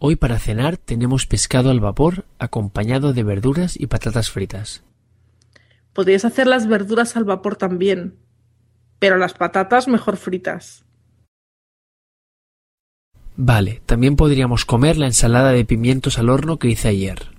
[0.00, 4.84] Hoy para cenar tenemos pescado al vapor acompañado de verduras y patatas fritas.
[5.92, 8.14] Podrías hacer las verduras al vapor también,
[9.00, 10.84] pero las patatas mejor fritas.
[13.36, 17.37] Vale, también podríamos comer la ensalada de pimientos al horno que hice ayer.